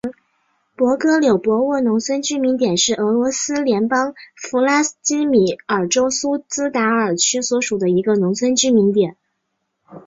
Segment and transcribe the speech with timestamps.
[0.75, 9.15] 博戈柳博沃农村居民点是俄罗斯联邦弗拉基米尔州苏兹达尔区所属的一个农村居民点。